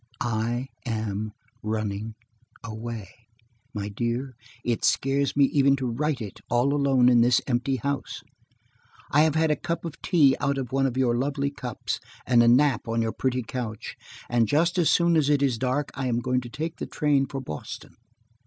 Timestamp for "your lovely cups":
10.97-11.99